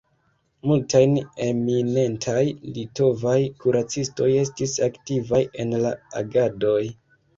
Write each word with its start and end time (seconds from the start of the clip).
Multaj 0.69 1.01
eminentaj 1.47 2.41
litovaj 2.77 3.35
kuracistoj 3.65 4.31
estis 4.45 4.75
aktivaj 4.89 5.43
en 5.65 5.77
la 5.85 5.93
agadoj. 6.23 6.79